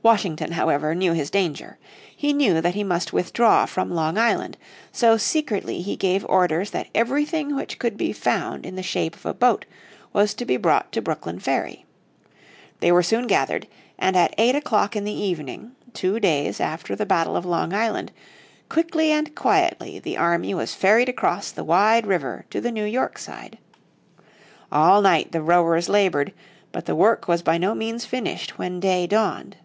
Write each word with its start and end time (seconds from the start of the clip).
Washington, 0.00 0.52
however, 0.52 0.94
knew 0.94 1.12
his 1.12 1.28
danger. 1.28 1.76
He 2.16 2.32
knew 2.32 2.62
that 2.62 2.74
he 2.76 2.82
must 2.84 3.12
withdraw 3.12 3.66
from 3.66 3.90
Long 3.90 4.16
Island. 4.16 4.56
So 4.92 5.16
secretly 5.18 5.82
he 5.82 5.96
gave 5.96 6.24
orders 6.26 6.70
that 6.70 6.86
everything 6.94 7.54
which 7.54 7.78
could 7.80 7.98
be 7.98 8.12
found 8.14 8.64
in 8.64 8.74
the 8.76 8.82
shape 8.82 9.14
of 9.16 9.26
a 9.26 9.34
boat 9.34 9.66
was 10.14 10.32
to 10.34 10.46
be 10.46 10.56
brought 10.56 10.92
to 10.92 11.02
Brooklyn 11.02 11.38
Ferry. 11.40 11.84
They 12.80 12.90
were 12.92 13.02
soon 13.02 13.26
gathered, 13.26 13.66
and 13.98 14.16
at 14.16 14.32
eight 14.38 14.54
o'clock 14.54 14.94
in 14.96 15.04
the 15.04 15.12
evening, 15.12 15.72
two 15.92 16.18
days 16.20 16.58
after 16.60 16.96
the 16.96 17.04
battle 17.04 17.36
of 17.36 17.44
Long 17.44 17.74
Island, 17.74 18.10
quickly 18.70 19.10
and 19.10 19.34
quietly 19.34 19.98
the 19.98 20.16
army 20.16 20.54
was 20.54 20.74
ferried 20.74 21.08
across 21.10 21.50
the 21.50 21.64
wide 21.64 22.06
river 22.06 22.46
to 22.50 22.60
the 22.62 22.72
New 22.72 22.86
York 22.86 23.18
side. 23.18 23.58
All 24.72 25.02
night 25.02 25.32
the 25.32 25.42
rowers 25.42 25.86
laboured, 25.88 26.32
but 26.72 26.86
the 26.86 26.96
work 26.96 27.26
was 27.28 27.42
by 27.42 27.58
no 27.58 27.74
means 27.74 28.06
finished 28.06 28.58
when 28.58 28.78
day 28.80 29.06
dawned. 29.06 29.56